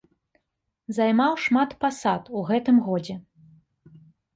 Займаў 0.99 1.31
шмат 1.45 1.77
пасад 1.85 2.23
у 2.37 2.45
гэтым 2.51 2.85
годзе. 2.91 3.15